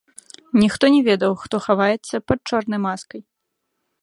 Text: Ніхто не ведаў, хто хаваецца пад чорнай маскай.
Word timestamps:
Ніхто 0.61 0.89
не 0.95 1.01
ведаў, 1.09 1.31
хто 1.43 1.55
хаваецца 1.67 2.15
пад 2.31 2.39
чорнай 2.53 2.79
маскай. 2.89 3.21